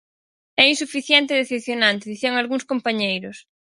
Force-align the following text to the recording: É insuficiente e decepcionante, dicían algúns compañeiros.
É 0.63 0.65
insuficiente 0.73 1.31
e 1.33 1.39
decepcionante, 1.41 2.09
dicían 2.13 2.33
algúns 2.35 2.67
compañeiros. 2.71 3.37